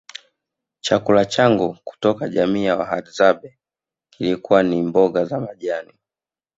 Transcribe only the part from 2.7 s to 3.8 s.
Wahadzabe